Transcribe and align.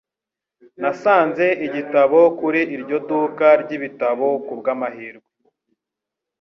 Nasanze 0.81 1.45
igitabo 1.65 2.19
kuri 2.39 2.61
iryo 2.75 2.97
duka 3.09 3.47
ryibitabo 3.61 4.27
kubwamahirwe. 4.45 5.29